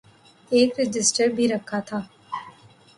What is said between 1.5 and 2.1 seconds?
رکھا تھا۔